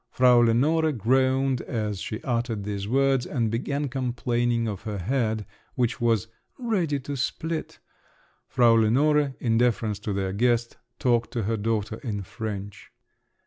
Frau 0.09 0.39
Lenore 0.39 0.91
groaned 0.91 1.61
as 1.61 1.99
she 1.99 2.23
uttered 2.23 2.63
these 2.63 2.87
words, 2.87 3.27
and 3.27 3.51
began 3.51 3.87
complaining 3.87 4.67
of 4.67 4.81
her 4.81 4.97
head, 4.97 5.45
which 5.75 6.01
was 6.01 6.27
"ready 6.57 6.99
to 6.99 7.15
split." 7.15 7.77
(Frau 8.47 8.73
Lenore, 8.73 9.35
in 9.39 9.59
deference 9.59 9.99
to 9.99 10.11
their 10.11 10.33
guest, 10.33 10.77
talked 10.97 11.29
to 11.29 11.43
her 11.43 11.55
daughter 11.55 11.97
in 11.99 12.23
French.) 12.23 12.91